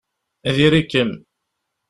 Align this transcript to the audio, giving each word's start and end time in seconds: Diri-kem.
Diri-kem. 0.55 1.11